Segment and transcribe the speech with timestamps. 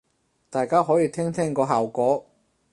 [0.49, 2.25] 大家可以聽聽個效果